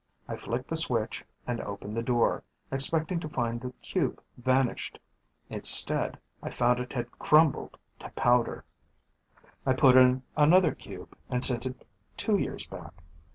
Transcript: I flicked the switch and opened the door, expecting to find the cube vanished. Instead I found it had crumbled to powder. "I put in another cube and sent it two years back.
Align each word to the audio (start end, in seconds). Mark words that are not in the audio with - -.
I 0.27 0.35
flicked 0.35 0.67
the 0.67 0.75
switch 0.75 1.23
and 1.45 1.61
opened 1.61 1.95
the 1.95 2.01
door, 2.01 2.41
expecting 2.71 3.19
to 3.19 3.29
find 3.29 3.61
the 3.61 3.69
cube 3.83 4.19
vanished. 4.35 4.97
Instead 5.47 6.17
I 6.41 6.49
found 6.49 6.79
it 6.79 6.91
had 6.93 7.11
crumbled 7.19 7.77
to 7.99 8.09
powder. 8.09 8.65
"I 9.63 9.73
put 9.73 9.95
in 9.95 10.23
another 10.35 10.73
cube 10.73 11.15
and 11.29 11.43
sent 11.43 11.67
it 11.67 11.85
two 12.17 12.35
years 12.39 12.65
back. 12.65 13.03